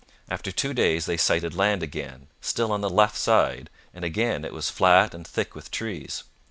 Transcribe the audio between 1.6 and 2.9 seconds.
again, still on the